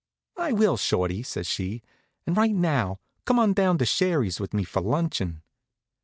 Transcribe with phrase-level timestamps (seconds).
[0.39, 1.83] "I will, Shorty," says she,
[2.25, 2.97] "and right now.
[3.27, 5.43] Come on down to Sherry's with me for luncheon."